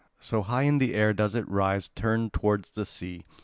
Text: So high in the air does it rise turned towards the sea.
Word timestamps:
So 0.19 0.41
high 0.41 0.63
in 0.63 0.79
the 0.79 0.95
air 0.95 1.13
does 1.13 1.35
it 1.35 1.47
rise 1.47 1.89
turned 1.89 2.33
towards 2.33 2.71
the 2.71 2.87
sea. 2.87 3.23